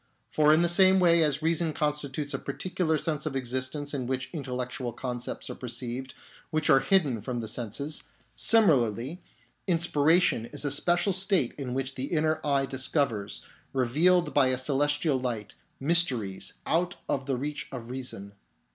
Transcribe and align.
For 0.31 0.51
in 0.51 0.63
the 0.63 0.67
same 0.67 0.99
way 0.99 1.23
as 1.23 1.43
reason 1.43 1.73
constitutes 1.73 2.33
a 2.33 2.39
particular 2.39 2.97
phase 2.97 3.27
of 3.27 3.35
exist 3.35 3.75
ence 3.75 3.93
in 3.93 4.07
which 4.07 4.31
intellectual 4.33 4.91
concepts 4.93 5.47
are 5.47 5.53
perceived 5.53 6.15
NATURE 6.51 6.77
OF 6.77 6.81
INSPIRATION 6.81 6.97
53 7.01 7.13
which 7.13 7.13
are 7.13 7.13
hidden 7.13 7.21
from 7.21 7.39
the 7.39 7.47
senses, 7.47 8.03
similarly, 8.33 9.21
in 9.67 9.77
spiration 9.77 10.51
is 10.51 10.65
a 10.65 10.71
special 10.71 11.13
state 11.13 11.53
in 11.55 11.75
which 11.75 11.93
the 11.93 12.05
inner 12.05 12.39
eye 12.43 12.65
discovers, 12.65 13.41
revealed 13.73 14.33
by 14.33 14.47
a 14.47 14.57
celestial 14.57 15.19
light, 15.19 15.53
mysteries 15.79 16.53
out 16.65 16.95
of 17.07 17.27
the 17.27 17.37
reach 17.37 17.67
of 17.71 17.91
reason. 17.91 18.33